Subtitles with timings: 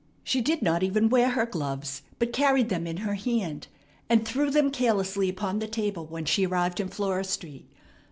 [0.23, 3.67] She did not even wear her gloves, but carried them in her hand,
[4.09, 7.69] and threw them carelessly upon the table when she arrived in Flora Street.